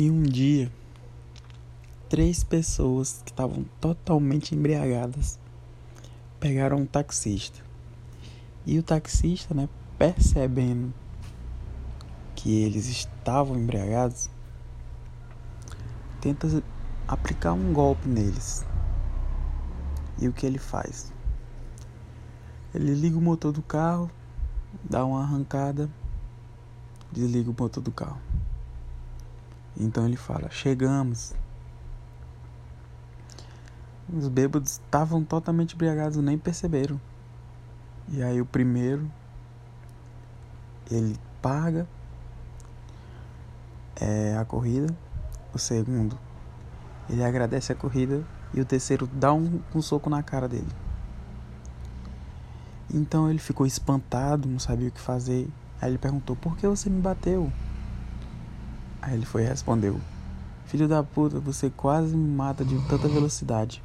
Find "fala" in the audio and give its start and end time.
30.16-30.50